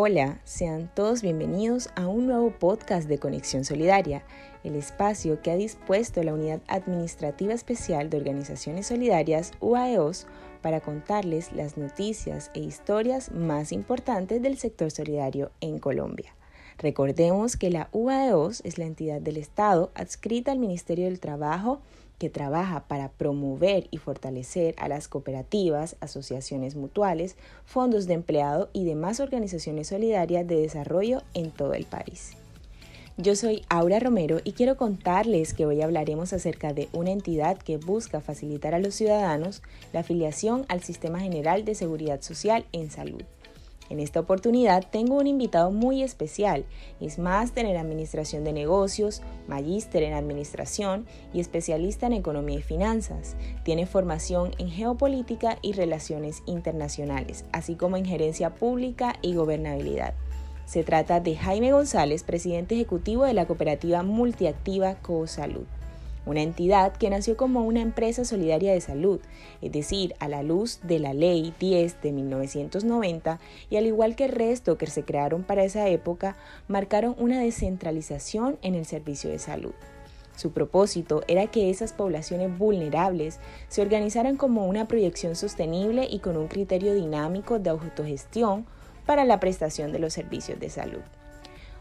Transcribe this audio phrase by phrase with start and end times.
[0.00, 4.22] Hola, sean todos bienvenidos a un nuevo podcast de Conexión Solidaria,
[4.62, 10.28] el espacio que ha dispuesto la Unidad Administrativa Especial de Organizaciones Solidarias, UAEOS,
[10.62, 16.32] para contarles las noticias e historias más importantes del sector solidario en Colombia.
[16.78, 21.80] Recordemos que la UAEOS es la entidad del Estado adscrita al Ministerio del Trabajo
[22.18, 28.84] que trabaja para promover y fortalecer a las cooperativas, asociaciones mutuales, fondos de empleado y
[28.84, 32.32] demás organizaciones solidarias de desarrollo en todo el país.
[33.20, 37.76] Yo soy Aura Romero y quiero contarles que hoy hablaremos acerca de una entidad que
[37.76, 39.60] busca facilitar a los ciudadanos
[39.92, 43.22] la afiliación al Sistema General de Seguridad Social en Salud.
[43.90, 46.64] En esta oportunidad tengo un invitado muy especial.
[47.00, 53.36] Es máster en Administración de Negocios, magíster en Administración y especialista en Economía y Finanzas.
[53.64, 60.14] Tiene formación en Geopolítica y Relaciones Internacionales, así como en Gerencia Pública y Gobernabilidad.
[60.66, 65.64] Se trata de Jaime González, presidente ejecutivo de la cooperativa multiactiva CoSalud
[66.28, 69.20] una entidad que nació como una empresa solidaria de salud,
[69.62, 74.26] es decir, a la luz de la Ley 10 de 1990 y al igual que
[74.26, 76.36] el resto que se crearon para esa época,
[76.68, 79.72] marcaron una descentralización en el servicio de salud.
[80.36, 86.36] Su propósito era que esas poblaciones vulnerables se organizaran como una proyección sostenible y con
[86.36, 88.66] un criterio dinámico de autogestión
[89.04, 91.00] para la prestación de los servicios de salud.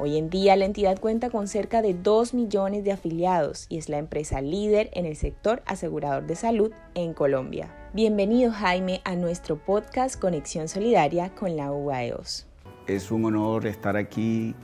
[0.00, 3.88] Hoy en día la entidad cuenta con cerca de 2 millones de afiliados y es
[3.88, 7.74] la empresa líder en el sector asegurador de salud en Colombia.
[7.92, 12.46] Bienvenido Jaime a nuestro podcast Conexión Solidaria con la UAEOS.
[12.86, 14.54] Es un honor estar aquí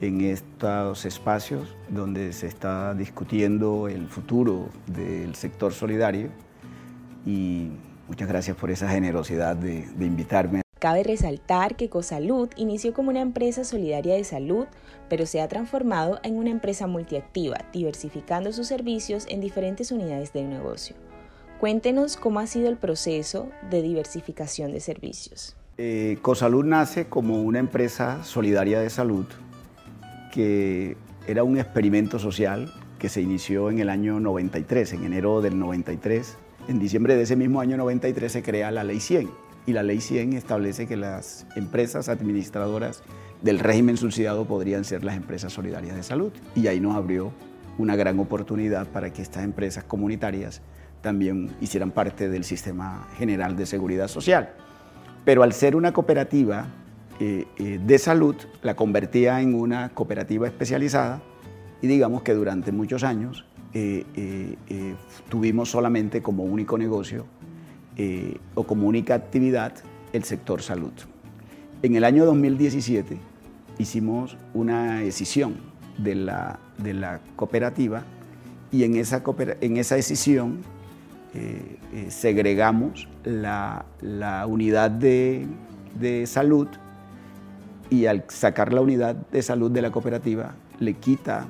[0.00, 6.30] en estos espacios donde se está discutiendo el futuro del sector solidario
[7.26, 7.72] y
[8.06, 10.62] muchas gracias por esa generosidad de, de invitarme.
[10.78, 14.66] Cabe resaltar que CoSalud inició como una empresa solidaria de salud,
[15.08, 20.44] pero se ha transformado en una empresa multiactiva, diversificando sus servicios en diferentes unidades de
[20.44, 20.94] negocio.
[21.58, 25.56] Cuéntenos cómo ha sido el proceso de diversificación de servicios.
[25.78, 29.26] Eh, CoSalud nace como una empresa solidaria de salud
[30.32, 30.96] que
[31.26, 36.36] era un experimento social que se inició en el año 93, en enero del 93.
[36.68, 40.00] En diciembre de ese mismo año 93 se crea la Ley 100 y la ley
[40.00, 43.02] 100 establece que las empresas administradoras
[43.42, 46.32] del régimen subsidiado podrían ser las empresas solidarias de salud.
[46.54, 47.32] Y ahí nos abrió
[47.76, 50.62] una gran oportunidad para que estas empresas comunitarias
[51.02, 54.54] también hicieran parte del sistema general de seguridad social.
[55.26, 56.68] Pero al ser una cooperativa
[57.20, 61.20] eh, eh, de salud, la convertía en una cooperativa especializada
[61.82, 64.56] y digamos que durante muchos años eh,
[65.28, 67.26] tuvimos solamente como único negocio
[68.00, 69.72] eh, o como única actividad
[70.12, 70.92] el sector salud.
[71.82, 73.18] En el año 2017
[73.78, 75.56] hicimos una decisión
[75.98, 78.04] de la, de la cooperativa
[78.70, 79.24] y en esa,
[79.60, 80.60] en esa decisión
[81.34, 85.48] eh, eh, segregamos la, la unidad de,
[85.98, 86.68] de, salud
[87.90, 91.48] y al sacar la unidad de salud de la cooperativa le quita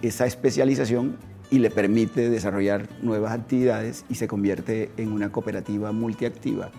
[0.00, 1.18] esa especialización
[1.50, 6.70] y le permite desarrollar nuevas actividades y se convierte en una cooperativa multiactiva.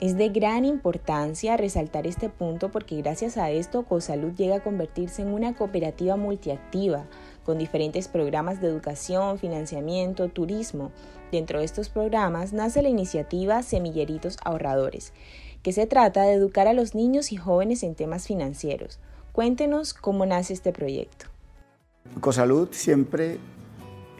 [0.00, 5.20] Es de gran importancia resaltar este punto porque gracias a esto CoSalud llega a convertirse
[5.20, 7.04] en una cooperativa multiactiva
[7.44, 10.90] con diferentes programas de educación, financiamiento, turismo.
[11.30, 15.12] Dentro de estos programas nace la iniciativa Semilleritos Ahorradores,
[15.62, 19.00] que se trata de educar a los niños y jóvenes en temas financieros.
[19.32, 21.26] Cuéntenos cómo nace este proyecto.
[22.20, 23.38] CoSalud siempre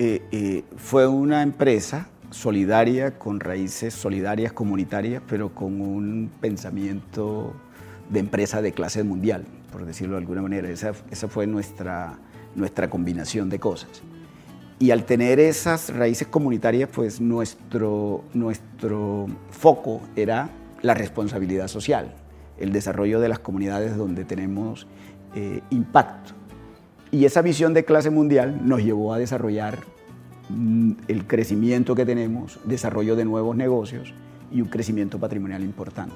[0.03, 7.53] eh, eh, fue una empresa solidaria, con raíces solidarias comunitarias, pero con un pensamiento
[8.09, 10.71] de empresa de clase mundial, por decirlo de alguna manera.
[10.71, 10.95] Esa,
[11.29, 12.19] fue nuestra,
[12.55, 14.01] nuestra combinación de cosas.
[14.79, 20.49] Y al tener esas raíces comunitarias, pues nuestro, nuestro foco era
[20.81, 22.15] la responsabilidad social,
[22.57, 24.87] el desarrollo de las comunidades donde tenemos
[25.35, 26.40] eh, impacto.
[27.13, 29.79] Y esa visión de clase mundial nos llevó a desarrollar
[30.49, 34.15] mm, el crecimiento que tenemos, desarrollo de nuevos negocios
[34.53, 36.15] y un crecimiento patrimonial importante.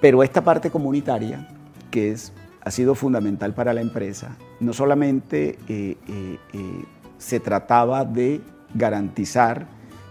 [0.00, 1.48] Pero esta parte comunitaria
[1.90, 2.32] que es,
[2.62, 6.84] ha sido fundamental para la empresa, no solamente eh, eh, eh,
[7.18, 8.40] se trataba de
[8.74, 9.66] garantizar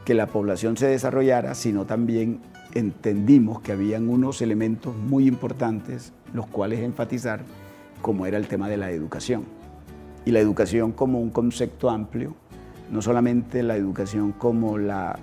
[0.06, 2.42] que la población se desarrollara, sino también
[2.74, 7.42] entendimos que habían unos elementos muy importantes los cuales enfatizar,
[8.01, 9.44] como era el tema de la educación.
[10.25, 12.36] Y la educación como un concepto amplio,
[12.92, 15.19] no solamente la educación como la,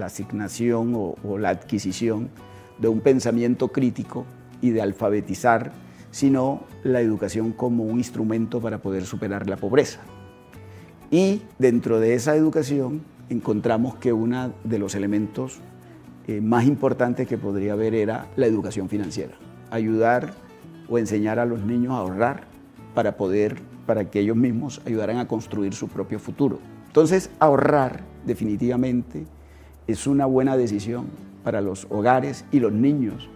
[0.00, 2.30] asignación o, la adquisición
[2.78, 4.24] de un pensamiento crítico
[4.60, 5.72] y de alfabetizar,
[6.10, 10.00] sino la educación como un instrumento para poder superar la pobreza.
[11.10, 15.60] Y dentro de esa educación encontramos que uno de los elementos
[16.26, 19.34] eh, más importantes que podría haber era la educación financiera.
[19.70, 20.32] Ayudar
[20.88, 22.44] o enseñar a los niños a ahorrar
[22.94, 26.58] para poder, para que ellos mismos ayudaran a construir su propio futuro.
[26.86, 29.26] Entonces, ahorrar definitivamente
[29.86, 31.06] es una buena decisión
[31.42, 33.28] para los hogares y los niños.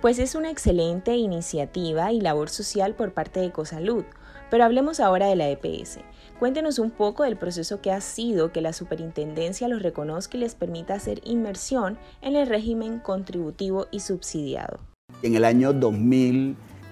[0.00, 4.04] Pues es una excelente iniciativa y labor social por parte de Ecosalud.
[4.50, 5.98] Pero hablemos ahora de la EPS.
[6.38, 10.54] Cuéntenos un poco del proceso que ha sido que la superintendencia los reconozca y les
[10.54, 14.78] permita hacer inmersión en el régimen contributivo y subsidiado.
[15.22, 15.72] En el año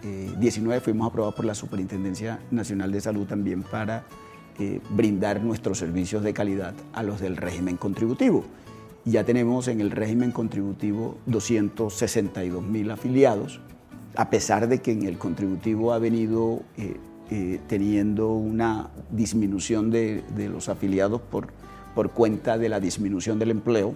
[0.02, 4.04] 2019 fuimos aprobados por la Superintendencia Nacional de Salud también para
[4.58, 8.44] eh, brindar nuestros servicios de calidad a los del régimen contributivo.
[9.04, 13.60] Ya tenemos en el régimen contributivo 262 mil afiliados,
[14.14, 16.96] a pesar de que en el contributivo ha venido eh,
[17.30, 20.22] eh, teniendo una disminución de,
[20.52, 21.48] los afiliados por,
[21.94, 23.94] por, cuenta de la disminución del empleo.